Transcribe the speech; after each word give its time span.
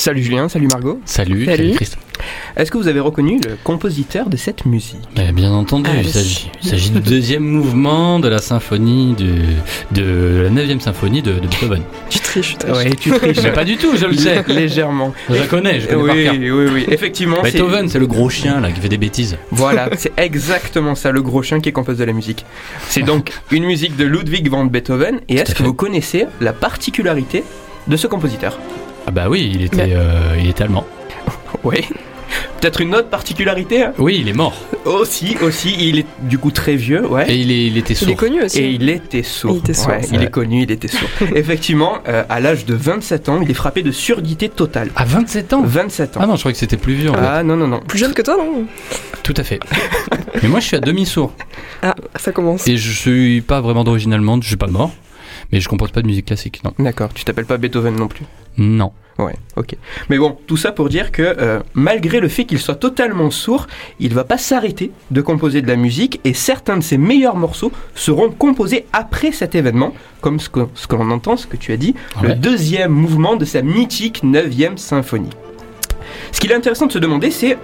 Salut 0.00 0.22
Julien, 0.22 0.48
salut 0.48 0.66
Margot. 0.68 0.98
Salut, 1.04 1.44
Salut. 1.44 1.56
salut 1.58 1.74
Christophe. 1.74 2.00
Est-ce 2.56 2.70
que 2.70 2.78
vous 2.78 2.88
avez 2.88 3.00
reconnu 3.00 3.38
le 3.46 3.58
compositeur 3.62 4.30
de 4.30 4.36
cette 4.38 4.64
musique 4.64 4.96
Mais 5.14 5.30
bien 5.30 5.52
entendu, 5.52 5.90
Allez. 5.90 6.08
il 6.08 6.08
s'agit, 6.64 6.90
du 6.90 7.00
deuxième 7.00 7.42
mouvement 7.58 8.18
de 8.18 8.26
la 8.28 8.38
symphonie 8.38 9.14
de, 9.14 9.34
de 9.92 10.40
la 10.44 10.48
neuvième 10.48 10.80
symphonie 10.80 11.20
de, 11.20 11.32
de 11.34 11.46
Beethoven. 11.46 11.82
Tu 12.08 12.18
triches, 12.18 12.56
tu 12.58 12.66
triches. 12.66 12.96
Tu 12.96 13.10
triches. 13.10 13.42
Mais 13.42 13.52
pas 13.52 13.64
du 13.66 13.76
tout, 13.76 13.94
je 13.94 14.06
le 14.06 14.14
sais. 14.14 14.42
Légèrement. 14.48 15.12
Je 15.28 15.34
la 15.34 15.46
connais, 15.46 15.80
je 15.80 15.88
connais 15.88 16.06
par 16.06 16.16
Oui, 16.16 16.24
cœur. 16.24 16.34
oui, 16.34 16.66
oui. 16.72 16.84
Effectivement, 16.88 17.42
Beethoven, 17.42 17.90
c'est 17.90 17.98
le 17.98 18.06
gros 18.06 18.30
chien 18.30 18.58
là 18.62 18.72
qui 18.72 18.80
fait 18.80 18.88
des 18.88 18.96
bêtises. 18.96 19.36
voilà, 19.50 19.90
c'est 19.98 20.12
exactement 20.16 20.94
ça, 20.94 21.12
le 21.12 21.20
gros 21.20 21.42
chien 21.42 21.60
qui 21.60 21.72
compose 21.72 21.98
de 21.98 22.04
la 22.04 22.14
musique. 22.14 22.46
C'est 22.88 23.02
donc 23.02 23.32
une 23.50 23.64
musique 23.66 23.96
de 23.96 24.06
Ludwig 24.06 24.48
van 24.48 24.64
Beethoven. 24.64 25.20
Et 25.28 25.36
est-ce 25.36 25.54
que 25.54 25.62
vous 25.62 25.74
connaissez 25.74 26.24
la 26.40 26.54
particularité 26.54 27.44
de 27.86 27.96
ce 27.98 28.06
compositeur? 28.06 28.58
Ah 29.10 29.12
bah 29.12 29.26
oui, 29.28 29.50
il 29.52 29.62
était, 29.64 29.88
Mais- 29.88 29.92
euh, 29.96 30.36
il 30.38 30.48
était 30.48 30.62
allemand. 30.62 30.86
Oui. 31.64 31.84
Peut-être 32.60 32.80
une 32.80 32.94
autre 32.94 33.08
particularité 33.08 33.82
hein 33.82 33.92
Oui, 33.98 34.18
il 34.20 34.28
est 34.28 34.32
mort. 34.34 34.54
Aussi, 34.84 35.36
aussi, 35.42 35.74
il 35.80 35.98
est 35.98 36.06
du 36.20 36.38
coup 36.38 36.52
très 36.52 36.76
vieux, 36.76 37.04
ouais. 37.04 37.28
Et 37.28 37.34
il, 37.34 37.50
est, 37.50 37.66
il 37.66 37.76
était 37.76 37.94
Il 37.94 38.02
est 38.02 38.06
sourd. 38.06 38.16
connu 38.16 38.42
aussi. 38.44 38.60
Et 38.60 38.70
il 38.70 38.88
était 38.88 39.24
sourd. 39.24 39.50
Il 39.56 39.58
était 39.58 39.74
sourd, 39.74 39.88
Ouais, 39.88 40.00
il 40.12 40.22
est 40.22 40.30
connu, 40.30 40.62
il 40.62 40.70
était 40.70 40.86
sourd. 40.86 41.08
Effectivement, 41.34 41.98
euh, 42.06 42.22
à 42.28 42.38
l'âge 42.38 42.66
de 42.66 42.74
27 42.74 43.28
ans, 43.30 43.40
il 43.42 43.50
est 43.50 43.54
frappé 43.54 43.82
de 43.82 43.90
surdité 43.90 44.48
totale. 44.48 44.90
À 44.94 45.04
27 45.04 45.54
ans? 45.54 45.62
27 45.64 46.16
ans. 46.18 46.20
Ah 46.22 46.26
non, 46.28 46.36
je 46.36 46.40
croyais 46.42 46.52
que 46.52 46.60
c'était 46.60 46.76
plus 46.76 46.94
vieux 46.94 47.10
en 47.10 47.14
fait. 47.14 47.20
Ah 47.20 47.42
non, 47.42 47.56
non, 47.56 47.66
non. 47.66 47.80
Plus 47.80 47.98
jeune 47.98 48.14
que 48.14 48.22
toi, 48.22 48.36
non? 48.36 48.64
Tout 49.24 49.34
à 49.36 49.42
fait. 49.42 49.58
Mais 50.42 50.48
moi 50.48 50.60
je 50.60 50.66
suis 50.66 50.76
à 50.76 50.80
demi-sourd. 50.80 51.32
Ah, 51.82 51.96
ça 52.14 52.30
commence. 52.30 52.68
Et 52.68 52.76
je 52.76 52.92
suis 52.92 53.40
pas 53.40 53.60
vraiment 53.60 53.82
d'origine 53.82 54.12
allemande, 54.12 54.44
je 54.44 54.48
suis 54.48 54.56
pas 54.56 54.68
mort. 54.68 54.92
Mais 55.52 55.60
je 55.60 55.68
compose 55.68 55.90
pas 55.90 56.02
de 56.02 56.06
musique 56.06 56.26
classique, 56.26 56.62
non. 56.64 56.72
D'accord, 56.78 57.12
tu 57.12 57.24
t'appelles 57.24 57.46
pas 57.46 57.58
Beethoven 57.58 57.96
non 57.96 58.08
plus? 58.08 58.24
Non. 58.58 58.92
Ouais, 59.18 59.34
ok. 59.56 59.76
Mais 60.08 60.16
bon, 60.16 60.38
tout 60.46 60.56
ça 60.56 60.72
pour 60.72 60.88
dire 60.88 61.12
que 61.12 61.22
euh, 61.22 61.60
malgré 61.74 62.20
le 62.20 62.28
fait 62.28 62.44
qu'il 62.44 62.58
soit 62.58 62.76
totalement 62.76 63.30
sourd, 63.30 63.66
il 63.98 64.14
va 64.14 64.24
pas 64.24 64.38
s'arrêter 64.38 64.92
de 65.10 65.20
composer 65.20 65.60
de 65.60 65.68
la 65.68 65.76
musique 65.76 66.20
et 66.24 66.32
certains 66.32 66.78
de 66.78 66.82
ses 66.82 66.96
meilleurs 66.96 67.36
morceaux 67.36 67.70
seront 67.94 68.30
composés 68.30 68.86
après 68.94 69.32
cet 69.32 69.54
événement, 69.54 69.92
comme 70.22 70.40
ce 70.40 70.48
que, 70.48 70.60
ce 70.74 70.86
que 70.86 70.96
l'on 70.96 71.10
entend, 71.10 71.36
ce 71.36 71.46
que 71.46 71.58
tu 71.58 71.72
as 71.72 71.76
dit, 71.76 71.94
le 72.22 72.34
deuxième 72.34 72.92
mouvement 72.92 73.36
de 73.36 73.44
sa 73.44 73.60
mythique 73.60 74.22
9e 74.24 74.78
symphonie. 74.78 75.30
Ce 76.32 76.40
qu'il 76.40 76.50
est 76.50 76.54
intéressant 76.54 76.86
de 76.86 76.92
se 76.92 76.98
demander, 76.98 77.30
c'est 77.30 77.58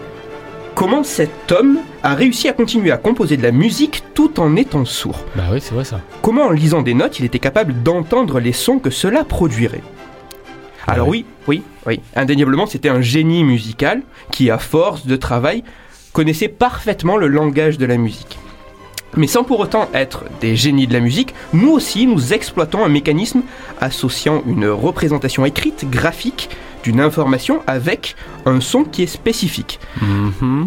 comment 0.76 1.02
cet 1.02 1.50
homme 1.50 1.78
a 2.02 2.14
réussi 2.14 2.48
à 2.48 2.52
continuer 2.52 2.92
à 2.92 2.98
composer 2.98 3.38
de 3.38 3.42
la 3.42 3.50
musique 3.50 4.04
tout 4.14 4.38
en 4.38 4.54
étant 4.56 4.84
sourd. 4.84 5.24
Bah 5.34 5.44
oui, 5.50 5.58
c'est 5.60 5.74
vrai 5.74 5.84
ça. 5.84 6.00
Comment 6.22 6.44
en 6.44 6.50
lisant 6.50 6.82
des 6.82 6.92
notes, 6.94 7.18
il 7.18 7.24
était 7.24 7.38
capable 7.40 7.82
d'entendre 7.82 8.38
les 8.38 8.52
sons 8.52 8.78
que 8.78 8.90
cela 8.90 9.24
produirait? 9.24 9.82
Alors 10.86 11.06
Ah 11.06 11.10
oui, 11.10 11.24
oui, 11.48 11.62
oui, 11.86 12.00
indéniablement, 12.14 12.66
c'était 12.66 12.90
un 12.90 13.00
génie 13.00 13.42
musical 13.42 14.02
qui, 14.30 14.50
à 14.50 14.58
force 14.58 15.06
de 15.06 15.16
travail, 15.16 15.64
connaissait 16.12 16.48
parfaitement 16.48 17.16
le 17.16 17.26
langage 17.26 17.78
de 17.78 17.86
la 17.86 17.96
musique. 17.96 18.38
Mais 19.16 19.26
sans 19.26 19.44
pour 19.44 19.60
autant 19.60 19.88
être 19.94 20.24
des 20.42 20.56
génies 20.56 20.86
de 20.86 20.92
la 20.92 21.00
musique, 21.00 21.34
nous 21.54 21.70
aussi, 21.70 22.06
nous 22.06 22.34
exploitons 22.34 22.84
un 22.84 22.90
mécanisme 22.90 23.40
associant 23.80 24.42
une 24.46 24.68
représentation 24.68 25.46
écrite, 25.46 25.88
graphique, 25.88 26.50
d'une 26.86 27.00
information 27.00 27.62
avec 27.66 28.14
un 28.44 28.60
son 28.60 28.84
qui 28.84 29.02
est 29.02 29.08
spécifique. 29.08 29.80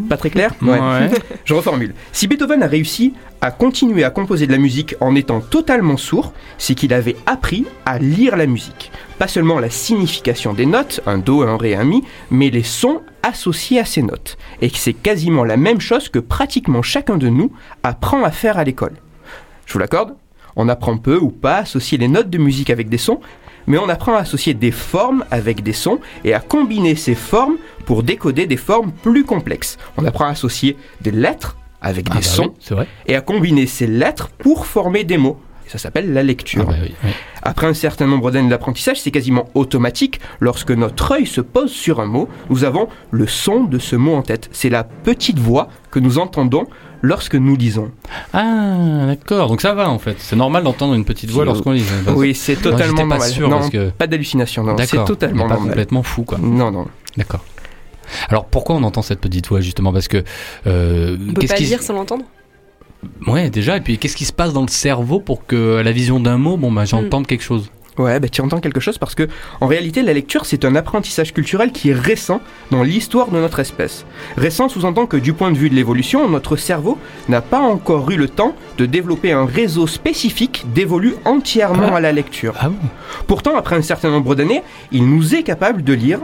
Pas 0.09 0.17
très 0.17 0.29
clair 0.29 0.51
Ouais. 0.61 1.09
je 1.45 1.53
reformule. 1.53 1.93
Si 2.11 2.27
Beethoven 2.27 2.61
a 2.61 2.67
réussi 2.67 3.13
à 3.39 3.51
continuer 3.51 4.03
à 4.03 4.09
composer 4.09 4.45
de 4.45 4.51
la 4.51 4.57
musique 4.57 4.95
en 4.99 5.15
étant 5.15 5.39
totalement 5.39 5.95
sourd, 5.95 6.33
c'est 6.57 6.75
qu'il 6.75 6.93
avait 6.93 7.15
appris 7.25 7.65
à 7.85 7.99
lire 7.99 8.35
la 8.35 8.47
musique. 8.47 8.91
Pas 9.17 9.29
seulement 9.29 9.59
la 9.59 9.69
signification 9.69 10.51
des 10.51 10.65
notes, 10.65 10.99
un 11.05 11.19
do, 11.19 11.41
un 11.43 11.55
ré, 11.55 11.73
un 11.75 11.85
mi, 11.85 12.03
mais 12.31 12.49
les 12.49 12.63
sons 12.63 13.01
associés 13.23 13.79
à 13.79 13.85
ces 13.85 14.01
notes. 14.01 14.37
Et 14.61 14.69
que 14.69 14.77
c'est 14.77 14.93
quasiment 14.93 15.45
la 15.45 15.55
même 15.55 15.79
chose 15.79 16.09
que 16.09 16.19
pratiquement 16.19 16.81
chacun 16.81 17.17
de 17.17 17.29
nous 17.29 17.53
apprend 17.83 18.25
à 18.25 18.31
faire 18.31 18.57
à 18.57 18.65
l'école. 18.65 18.97
Je 19.65 19.71
vous 19.71 19.79
l'accorde 19.79 20.15
On 20.57 20.67
apprend 20.67 20.97
peu 20.97 21.17
ou 21.17 21.29
pas 21.29 21.55
à 21.55 21.61
associer 21.61 21.97
les 21.97 22.09
notes 22.09 22.29
de 22.29 22.37
musique 22.37 22.71
avec 22.71 22.89
des 22.89 22.97
sons, 22.97 23.21
mais 23.69 23.77
on 23.77 23.87
apprend 23.87 24.15
à 24.15 24.19
associer 24.19 24.53
des 24.53 24.71
formes 24.71 25.23
avec 25.31 25.63
des 25.63 25.71
sons 25.71 25.99
et 26.25 26.33
à 26.33 26.41
combiner 26.41 26.95
ces 26.97 27.15
formes 27.15 27.55
pour 27.85 28.03
décoder 28.03 28.45
des 28.47 28.57
formes 28.57 28.91
plus 28.91 29.23
complexes. 29.23 29.77
On 29.97 30.03
apprend 30.03 30.25
à 30.25 30.29
associer 30.31 30.75
des 30.99 31.11
lettres 31.11 31.55
avec 31.81 32.07
Ah 32.09 32.15
des 32.15 32.19
bah 32.19 32.25
sons 32.25 32.43
oui, 32.49 32.57
c'est 32.59 32.73
vrai. 32.75 32.87
et 33.07 33.15
à 33.15 33.21
combiner 33.21 33.65
ces 33.67 33.87
lettres 33.87 34.27
pour 34.29 34.65
former 34.65 35.05
des 35.05 35.17
mots. 35.17 35.39
Ça 35.71 35.77
s'appelle 35.77 36.11
la 36.13 36.21
Ah 36.21 36.23
lecture. 36.23 36.65
bah 36.65 36.73
oui, 36.81 36.93
oui. 37.03 37.11
Après 37.43 37.67
un 37.67 37.75
certain 37.75 38.07
nombre 38.07 38.31
d'années 38.31 38.49
d'apprentissage, 38.49 38.99
c'est 38.99 39.11
quasiment 39.11 39.45
automatique. 39.53 40.19
Lorsque 40.39 40.71
notre 40.71 41.11
œil 41.11 41.27
se 41.27 41.41
pose 41.41 41.71
sur 41.71 41.99
un 41.99 42.07
mot, 42.07 42.27
nous 42.49 42.63
avons 42.63 42.87
le 43.11 43.27
son 43.27 43.65
de 43.65 43.77
ce 43.77 43.95
mot 43.95 44.15
en 44.15 44.23
tête. 44.23 44.49
C'est 44.51 44.69
la 44.69 44.83
petite 44.83 45.37
voix 45.37 45.69
que 45.91 45.99
nous 45.99 46.17
entendons 46.17 46.65
lorsque 47.03 47.35
nous 47.35 47.55
lisons. 47.55 47.91
Ah, 48.33 49.05
d'accord. 49.05 49.47
Donc 49.47 49.61
ça 49.61 49.75
va 49.75 49.89
en 49.91 49.99
fait. 49.99 50.15
C'est 50.17 50.35
normal 50.35 50.63
d'entendre 50.63 50.95
une 50.95 51.05
petite 51.05 51.29
voix 51.29 51.45
lorsqu'on 51.45 51.71
lit. 51.73 51.83
Oui, 52.15 52.33
c'est 52.33 52.55
totalement 52.55 52.95
pas 52.95 53.03
normal. 53.17 53.21
sûr, 53.29 53.47
non, 53.47 53.57
parce 53.59 53.69
que- 53.69 53.89
pas 53.91 54.07
d'hallucination, 54.07 54.63
non, 54.63 54.75
c'est 54.79 54.91
D'accord. 54.93 55.05
totalement 55.05 55.43
pas 55.47 55.53
normal. 55.53 55.69
complètement 55.69 56.01
fou 56.03 56.23
quoi. 56.23 56.39
Non, 56.41 56.71
non. 56.71 56.87
D'accord. 57.15 57.45
Alors 58.29 58.45
pourquoi 58.45 58.75
on 58.75 58.81
entend 58.83 59.03
cette 59.03 59.19
petite 59.21 59.47
voix 59.47 59.61
justement? 59.61 59.93
Parce 59.93 60.07
que 60.07 60.23
euh, 60.65 61.15
On 61.29 61.33
peut 61.33 61.45
pas 61.47 61.53
qui 61.53 61.65
lire 61.65 61.83
sans 61.83 61.93
l'entendre? 61.93 62.25
Ouais 63.27 63.49
déjà 63.49 63.77
et 63.77 63.81
puis 63.81 63.97
qu'est-ce 63.97 64.15
qui 64.15 64.25
se 64.25 64.33
passe 64.33 64.53
dans 64.53 64.61
le 64.63 64.67
cerveau 64.67 65.19
pour 65.19 65.45
que 65.45 65.77
à 65.77 65.83
la 65.83 65.91
vision 65.91 66.19
d'un 66.19 66.37
mot 66.37 66.57
bon 66.57 66.71
bah 66.71 66.85
j'entende 66.85 67.27
quelque 67.27 67.43
chose? 67.43 67.69
Ouais, 67.97 68.17
bah, 68.21 68.29
tu 68.29 68.39
entends 68.39 68.61
quelque 68.61 68.79
chose 68.79 68.97
parce 68.97 69.13
que, 69.13 69.27
en 69.59 69.67
réalité, 69.67 70.03
la 70.03 70.13
lecture, 70.13 70.45
c'est 70.45 70.63
un 70.63 70.73
apprentissage 70.77 71.33
culturel 71.33 71.73
qui 71.73 71.89
est 71.89 71.93
récent 71.93 72.39
dans 72.71 72.81
l'histoire 72.81 73.27
de 73.29 73.35
notre 73.37 73.59
espèce. 73.59 74.05
Récent 74.37 74.69
sous-entend 74.69 75.05
que, 75.05 75.17
du 75.17 75.33
point 75.33 75.51
de 75.51 75.57
vue 75.57 75.69
de 75.69 75.75
l'évolution, 75.75 76.29
notre 76.29 76.55
cerveau 76.55 76.97
n'a 77.27 77.41
pas 77.41 77.59
encore 77.59 78.09
eu 78.09 78.15
le 78.15 78.29
temps 78.29 78.55
de 78.77 78.85
développer 78.85 79.33
un 79.33 79.45
réseau 79.45 79.85
spécifique 79.85 80.65
dévolu 80.73 81.15
entièrement 81.25 81.89
Ah. 81.91 81.97
à 81.97 81.99
la 81.99 82.13
lecture. 82.13 82.53
Ah 82.61 82.69
bon? 82.69 82.77
Pourtant, 83.27 83.57
après 83.57 83.75
un 83.75 83.81
certain 83.81 84.11
nombre 84.11 84.33
d'années, 84.33 84.63
il 84.93 85.05
nous 85.09 85.35
est 85.35 85.43
capable 85.43 85.83
de 85.83 85.91
lire. 85.91 86.21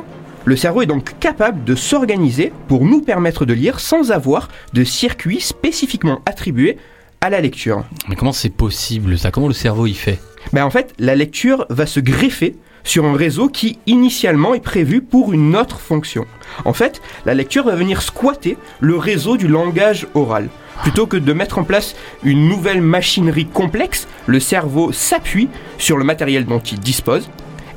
Le 0.48 0.56
cerveau 0.56 0.84
est 0.84 0.86
donc 0.86 1.18
capable 1.20 1.64
de 1.64 1.74
s'organiser 1.74 2.54
pour 2.68 2.86
nous 2.86 3.02
permettre 3.02 3.46
de 3.46 3.54
lire 3.54 3.80
sans 3.80 4.12
avoir 4.12 4.48
de 4.74 4.84
circuit 4.84 5.42
spécifiquement 5.42 6.22
attribué 6.28 6.78
à 7.20 7.32
la 7.32 7.42
lecture. 7.42 7.84
Mais 8.08 8.16
comment 8.16 8.32
c'est 8.32 8.52
possible 8.52 9.18
ça? 9.18 9.32
Comment 9.32 9.48
le 9.48 9.56
cerveau 9.56 9.88
y 9.88 9.96
fait? 9.96 10.20
Ben 10.54 10.64
en 10.64 10.70
fait, 10.70 10.94
la 11.00 11.16
lecture 11.16 11.66
va 11.72 11.88
se 11.88 12.00
greffer 12.00 12.56
sur 12.84 13.06
un 13.06 13.16
réseau 13.16 13.50
qui 13.50 13.80
initialement 13.88 14.54
est 14.54 14.60
prévu 14.60 15.02
pour 15.02 15.34
une 15.34 15.56
autre 15.56 15.80
fonction. 15.80 16.28
En 16.64 16.74
fait, 16.74 17.02
la 17.26 17.34
lecture 17.34 17.66
va 17.66 17.74
venir 17.74 18.04
squatter 18.04 18.56
le 18.82 18.98
réseau 18.98 19.38
du 19.38 19.48
langage 19.48 20.06
oral. 20.14 20.50
Plutôt 20.84 21.08
que 21.08 21.18
de 21.18 21.34
mettre 21.34 21.58
en 21.58 21.64
place 21.64 21.96
une 22.24 22.48
nouvelle 22.48 22.82
machinerie 22.82 23.48
complexe, 23.48 24.08
le 24.28 24.40
cerveau 24.40 24.92
s'appuie 24.92 25.50
sur 25.80 25.98
le 25.98 26.04
matériel 26.04 26.46
dont 26.46 26.60
il 26.60 26.80
dispose. 26.80 27.32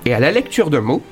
Et 0.04 0.12
à 0.12 0.20
la 0.20 0.30
lecture 0.30 0.68
d'un 0.68 0.82
mot, 0.82 1.02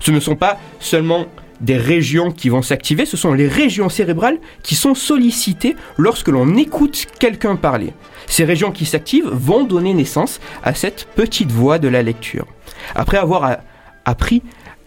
ce 0.00 0.10
ne 0.10 0.20
sont 0.20 0.36
pas 0.36 0.58
seulement 0.80 1.26
des 1.60 1.76
régions 1.76 2.30
qui 2.30 2.48
vont 2.48 2.62
s'activer, 2.62 3.04
ce 3.04 3.16
sont 3.16 3.32
les 3.32 3.48
régions 3.48 3.88
cérébrales 3.88 4.38
qui 4.62 4.74
sont 4.74 4.94
sollicitées 4.94 5.76
lorsque 5.96 6.28
l'on 6.28 6.56
écoute 6.56 7.06
quelqu'un 7.18 7.56
parler. 7.56 7.92
Ces 8.26 8.44
régions 8.44 8.70
qui 8.70 8.86
s'activent 8.86 9.28
vont 9.28 9.64
donner 9.64 9.94
naissance 9.94 10.40
à 10.62 10.74
cette 10.74 11.08
petite 11.16 11.50
voix 11.50 11.78
de 11.78 11.88
la 11.88 12.02
lecture. 12.02 12.46
Après 12.94 13.16
avoir 13.16 13.58
appris 14.04 14.42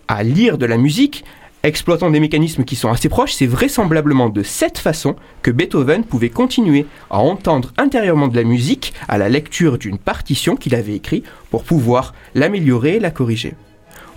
à 0.07 0.23
lire 0.23 0.57
de 0.57 0.65
la 0.65 0.77
musique, 0.77 1.25
exploitant 1.63 2.09
des 2.09 2.19
mécanismes 2.19 2.63
qui 2.63 2.75
sont 2.75 2.89
assez 2.89 3.09
proches, 3.09 3.33
c'est 3.33 3.45
vraisemblablement 3.45 4.29
de 4.29 4.43
cette 4.43 4.77
façon 4.77 5.15
que 5.41 5.51
Beethoven 5.51 6.03
pouvait 6.03 6.29
continuer 6.29 6.85
à 7.09 7.19
entendre 7.19 7.71
intérieurement 7.77 8.27
de 8.27 8.35
la 8.35 8.43
musique 8.43 8.93
à 9.07 9.17
la 9.17 9.29
lecture 9.29 9.77
d'une 9.77 9.97
partition 9.97 10.55
qu'il 10.55 10.75
avait 10.75 10.95
écrite 10.95 11.25
pour 11.49 11.63
pouvoir 11.63 12.13
l'améliorer 12.33 12.95
et 12.95 12.99
la 12.99 13.11
corriger. 13.11 13.53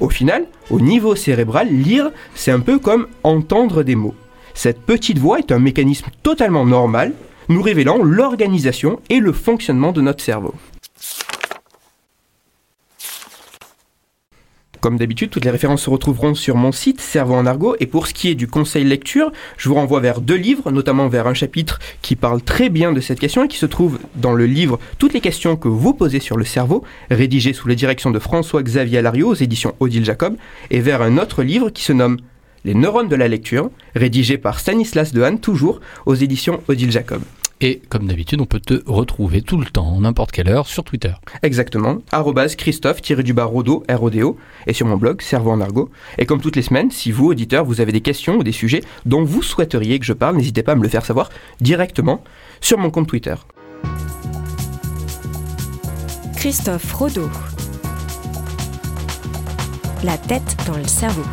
Au 0.01 0.09
final, 0.09 0.47
au 0.71 0.81
niveau 0.81 1.15
cérébral, 1.15 1.69
lire, 1.69 2.11
c'est 2.35 2.51
un 2.51 2.61
peu 2.61 2.79
comme 2.79 3.07
entendre 3.23 3.83
des 3.83 3.95
mots. 3.95 4.15
Cette 4.55 4.81
petite 4.81 5.19
voix 5.19 5.39
est 5.39 5.53
un 5.53 5.59
mécanisme 5.59 6.07
totalement 6.23 6.65
normal, 6.65 7.13
nous 7.49 7.63
révélant 7.63 7.99
l'organisation 8.03 9.01
et 9.11 9.21
le 9.21 9.33
fonctionnement 9.33 9.93
de 9.93 10.01
notre 10.01 10.23
cerveau. 10.23 10.55
Comme 14.85 14.99
d'habitude, 14.99 15.31
toutes 15.31 15.47
les 15.47 15.51
références 15.51 15.85
se 15.85 15.89
retrouveront 15.89 16.35
sur 16.35 16.57
mon 16.57 16.71
site 16.71 17.01
Cerveau 17.01 17.33
en 17.33 17.47
argot. 17.47 17.75
Et 17.81 17.87
pour 17.87 18.07
ce 18.07 18.13
qui 18.13 18.29
est 18.29 18.35
du 18.35 18.47
conseil 18.47 18.85
lecture, 18.85 19.33
je 19.57 19.71
vous 19.71 19.77
renvoie 19.77 19.99
vers 20.01 20.21
deux 20.21 20.35
livres, 20.35 20.71
notamment 20.71 21.09
vers 21.09 21.27
un 21.27 21.33
chapitre 21.33 21.79
qui 22.03 22.17
parle 22.17 22.43
très 22.43 22.69
bien 22.69 22.93
de 22.93 23.01
cette 23.01 23.19
question 23.19 23.45
et 23.45 23.49
qui 23.49 23.57
se 23.57 23.65
trouve 23.65 23.99
dans 24.15 24.35
le 24.35 24.45
livre 24.45 24.79
Toutes 24.99 25.15
les 25.15 25.23
questions 25.23 25.57
que 25.57 25.69
vous 25.69 25.95
posez 25.95 26.21
sur 26.21 26.37
le 26.37 26.45
cerveau, 26.45 26.85
rédigé 27.11 27.55
sous 27.55 27.67
la 27.67 27.75
direction 27.75 28.11
de 28.11 28.19
François-Xavier 28.19 28.99
Alario 28.99 29.29
aux 29.29 29.35
éditions 29.35 29.75
Odile 29.81 30.05
Jacob, 30.05 30.37
et 30.71 30.81
vers 30.81 31.01
un 31.01 31.17
autre 31.17 31.43
livre 31.43 31.71
qui 31.71 31.83
se 31.83 31.95
nomme 31.95 32.19
Les 32.67 32.75
neurones 32.75 33.09
de 33.09 33.17
la 33.17 33.29
lecture, 33.29 33.71
rédigé 33.97 34.37
par 34.37 34.61
Stanislas 34.61 35.15
Dehaene, 35.15 35.41
toujours 35.41 35.81
aux 36.05 36.15
éditions 36.15 36.61
Odile 36.69 36.93
Jacob. 36.93 37.23
Et 37.67 37.81
comme 37.89 38.07
d'habitude, 38.07 38.43
on 38.43 38.45
peut 38.45 38.61
te 38.61 38.83
retrouver 38.85 39.41
tout 39.41 39.57
le 39.57 39.65
temps, 39.65 39.99
n'importe 39.99 40.33
quelle 40.33 40.51
heure, 40.51 40.67
sur 40.67 40.85
Twitter. 40.85 41.15
Exactement, 41.43 42.03
Christophe-Rodo, 42.59 43.85
R-O-D-O, 43.89 44.37
et 44.67 44.75
sur 44.75 44.87
mon 44.87 44.99
blog 44.99 45.23
Cerveau 45.23 45.51
en 45.51 45.63
argot. 45.63 45.91
Et 46.19 46.27
comme 46.27 46.43
toutes 46.43 46.57
les 46.57 46.63
semaines, 46.63 46.91
si 46.91 47.11
vous, 47.11 47.29
auditeurs, 47.29 47.65
vous 47.65 47.81
avez 47.81 47.91
des 47.91 48.03
questions 48.03 48.37
ou 48.37 48.43
des 48.43 48.53
sujets 48.53 48.83
dont 49.07 49.25
vous 49.25 49.43
souhaiteriez 49.43 49.99
que 49.99 50.05
je 50.05 50.13
parle, 50.13 50.37
n'hésitez 50.37 50.63
pas 50.63 50.73
à 50.73 50.75
me 50.75 50.83
le 50.83 50.91
faire 50.91 51.07
savoir 51.07 51.31
directement 51.63 52.23
sur 52.61 52.77
mon 52.77 52.91
compte 52.91 53.09
Twitter. 53.09 53.35
Christophe 56.37 56.93
Rodeau. 56.93 57.31
La 60.03 60.19
tête 60.19 60.55
dans 60.67 60.77
le 60.77 60.87
cerveau. 60.87 61.25